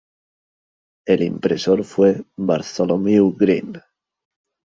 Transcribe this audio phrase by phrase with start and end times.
[1.05, 3.79] El impresor fue Bartholomew Green.